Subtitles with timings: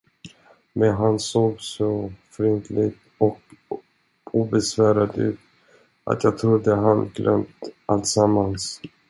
[0.75, 3.39] Men han såg så fryntlig och
[4.23, 5.39] obesvärad ut,
[6.03, 8.81] att jag trodde han glömt alltsammans.